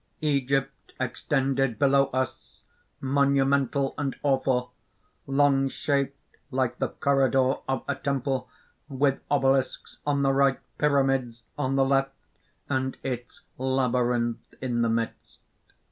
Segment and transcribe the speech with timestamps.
[0.21, 2.63] "Egypt extended, below us,
[2.99, 4.73] monumental and awful,
[5.27, 6.17] long shaped
[6.49, 8.49] like the corridor of a temple;
[8.89, 12.15] with obelisks on the right, pyramids on the left,
[12.67, 15.37] and its labyrinth in the midst.